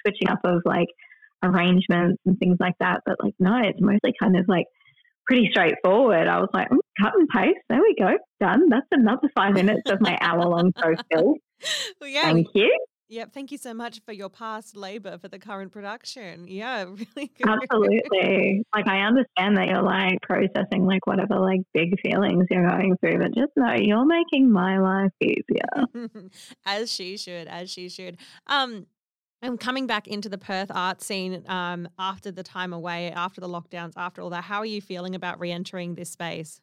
[0.00, 0.88] switching up of like
[1.42, 3.00] arrangements and things like that.
[3.04, 4.66] But like, no, it's mostly kind of like
[5.26, 6.28] pretty straightforward.
[6.28, 7.58] I was like, mm, cut and paste.
[7.68, 8.16] There we go.
[8.40, 8.68] Done.
[8.68, 11.38] That's another five minutes of my hour long show filled.
[12.00, 12.22] Well, yeah.
[12.22, 12.76] Thank you.
[13.12, 13.34] Yep.
[13.34, 16.46] Thank you so much for your past labor for the current production.
[16.48, 16.84] Yeah,
[17.16, 17.46] really good.
[17.46, 18.64] Absolutely.
[18.74, 23.18] like I understand that you're like processing like whatever like big feelings you're going through,
[23.18, 26.08] but just know you're making my life easier.
[26.64, 28.16] as she should, as she should.
[28.46, 28.86] Um,
[29.42, 33.48] I'm coming back into the Perth art scene um, after the time away, after the
[33.48, 34.44] lockdowns, after all that.
[34.44, 36.62] How are you feeling about re-entering this space?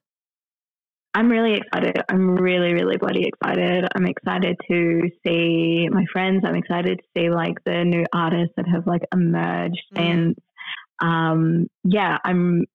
[1.14, 1.98] I'm really excited.
[2.08, 3.86] I'm really, really bloody excited.
[3.96, 6.44] I'm excited to see my friends.
[6.46, 10.02] I'm excited to see like the new artists that have like emerged mm.
[10.02, 10.36] and
[11.02, 12.66] um yeah, I'm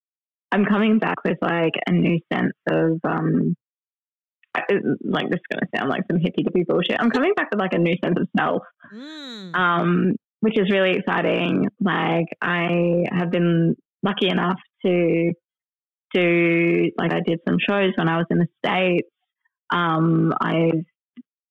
[0.50, 3.54] I'm coming back with like a new sense of um
[5.02, 6.96] like this is going to sound like some hippie dippy bullshit.
[6.98, 8.62] I'm coming back with like a new sense of self,
[8.94, 9.54] mm.
[9.54, 11.68] um, which is really exciting.
[11.80, 15.32] Like I have been lucky enough to
[16.14, 19.08] do like I did some shows when I was in the states.
[19.70, 20.84] Um, I've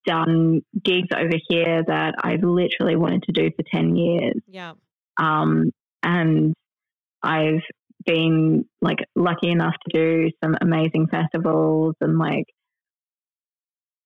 [0.06, 4.40] done gigs over here that I've literally wanted to do for ten years.
[4.48, 4.72] Yeah.
[5.16, 5.70] Um,
[6.02, 6.54] and
[7.22, 7.62] I've
[8.04, 12.44] been like lucky enough to do some amazing festivals and like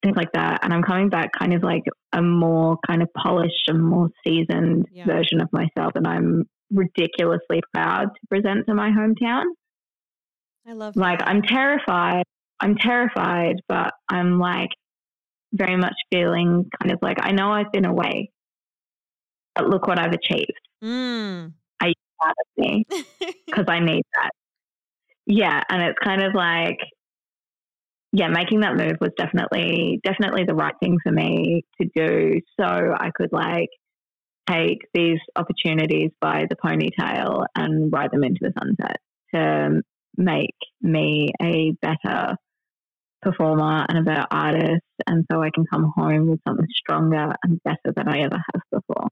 [0.02, 0.60] things like that.
[0.62, 1.82] And I'm coming back kind of like
[2.12, 5.04] a more kind of polished and more seasoned yeah.
[5.04, 5.92] version of myself.
[5.96, 9.44] And I'm ridiculously proud to present to my hometown.
[10.66, 12.24] I love Like, I'm terrified.
[12.60, 14.70] I'm terrified, but I'm like
[15.52, 18.30] very much feeling kind of like I know I've been away,
[19.54, 20.52] but look what I've achieved.
[20.82, 21.52] Mm.
[21.80, 22.84] Are you proud of me?
[23.46, 24.30] Because I need that.
[25.26, 25.62] Yeah.
[25.68, 26.78] And it's kind of like,
[28.12, 32.40] yeah, making that move was definitely definitely the right thing for me to do.
[32.58, 33.68] So I could like
[34.48, 38.96] take these opportunities by the ponytail and ride them into the sunset
[39.34, 39.82] to
[40.18, 42.36] make me a better
[43.22, 47.62] performer and a better artist, and so I can come home with something stronger and
[47.62, 49.08] better than I ever have before.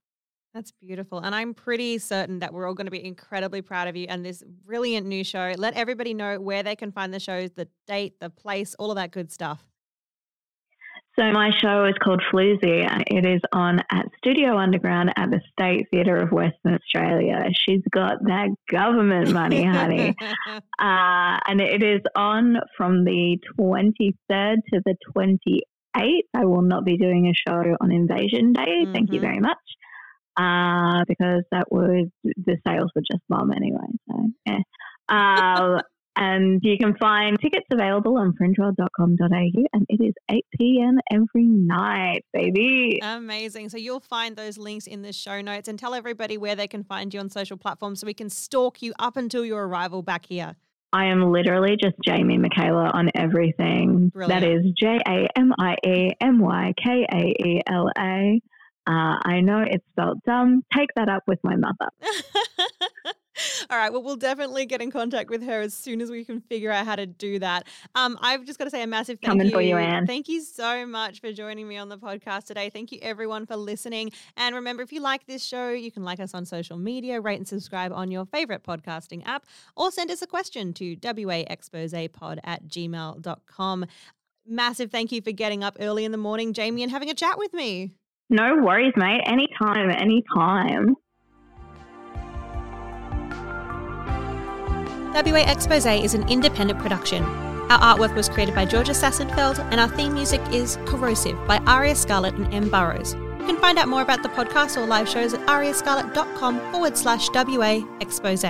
[0.53, 1.19] That's beautiful.
[1.19, 4.25] And I'm pretty certain that we're all going to be incredibly proud of you and
[4.25, 5.55] this brilliant new show.
[5.57, 8.97] Let everybody know where they can find the shows, the date, the place, all of
[8.97, 9.65] that good stuff.
[11.19, 12.87] So my show is called Floozy.
[13.07, 17.43] It is on at Studio Underground at the State Theatre of Western Australia.
[17.55, 20.15] She's got that government money, honey.
[20.21, 26.21] uh, and it is on from the 23rd to the 28th.
[26.35, 28.67] I will not be doing a show on Invasion Day.
[28.67, 28.93] Mm-hmm.
[28.93, 29.27] Thank you mm-hmm.
[29.27, 29.57] very much
[30.37, 33.87] uh, because that would the sales would just bomb anyway.
[34.11, 34.59] So yeah.
[35.09, 35.81] Um,
[36.17, 40.99] and you can find tickets available on fringeworld.com.au and it is 8 p.m.
[41.13, 42.99] every night, baby.
[43.03, 43.69] Amazing.
[43.69, 46.85] So you'll find those links in the show notes and tell everybody where they can
[46.85, 50.27] find you on social platforms so we can stalk you up until your arrival back
[50.27, 50.57] here.
[50.93, 54.09] I am literally just Jamie Mykaela on everything.
[54.09, 54.41] Brilliant.
[54.41, 58.41] That is J A M I E M Y K A E L A.
[58.89, 60.63] Uh, I know it's spelled dumb.
[60.75, 61.91] Take that up with my mother.
[63.71, 63.93] All right.
[63.93, 66.87] Well, we'll definitely get in contact with her as soon as we can figure out
[66.87, 67.67] how to do that.
[67.95, 69.53] Um, I've just got to say a massive thank Coming you.
[69.53, 70.07] for you, Anne.
[70.07, 72.71] Thank you so much for joining me on the podcast today.
[72.71, 74.13] Thank you, everyone, for listening.
[74.37, 77.39] And remember, if you like this show, you can like us on social media, rate
[77.39, 79.45] and subscribe on your favorite podcasting app,
[79.77, 83.87] or send us a question to waexposepod at gmail.com.
[84.49, 87.37] Massive thank you for getting up early in the morning, Jamie, and having a chat
[87.37, 87.93] with me.
[88.29, 89.23] No worries, mate.
[89.27, 90.97] Anytime, anytime.
[95.17, 97.23] WA Expose is an independent production.
[97.71, 101.95] Our artwork was created by Georgia Sassenfeld, and our theme music is Corrosive by Aria
[101.95, 102.69] Scarlett and M.
[102.69, 103.15] Burrows.
[103.15, 107.31] You can find out more about the podcast or live shows at ariascarlett.com forward slash
[107.33, 108.45] WA Expose.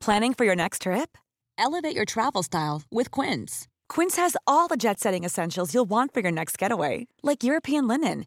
[0.00, 1.16] Planning for your next trip?
[1.58, 3.68] Elevate your travel style with Quince.
[3.88, 7.86] Quince has all the jet setting essentials you'll want for your next getaway, like European
[7.86, 8.26] linen,